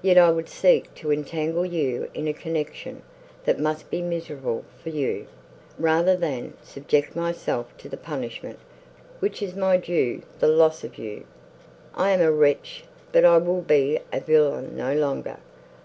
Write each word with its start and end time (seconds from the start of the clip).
Yet 0.00 0.16
I 0.16 0.30
would 0.30 0.48
seek 0.48 0.94
to 0.94 1.12
entangle 1.12 1.66
you 1.66 2.08
in 2.14 2.28
a 2.28 2.32
connection, 2.32 3.02
that 3.44 3.58
must 3.58 3.90
be 3.90 4.00
miserable 4.00 4.64
for 4.80 4.90
you, 4.90 5.26
rather 5.76 6.14
than 6.16 6.54
subject 6.62 7.16
myself 7.16 7.76
to 7.78 7.88
the 7.88 7.96
punishment, 7.96 8.60
which 9.18 9.42
is 9.42 9.56
my 9.56 9.76
due, 9.76 10.22
the 10.38 10.46
loss 10.46 10.84
of 10.84 10.98
you. 10.98 11.24
I 11.96 12.10
am 12.10 12.20
a 12.20 12.30
wretch, 12.30 12.84
but 13.10 13.24
I 13.24 13.38
will 13.38 13.60
be 13.60 13.98
a 14.12 14.20
villain 14.20 14.76
no 14.76 14.94
longer. 14.94 15.38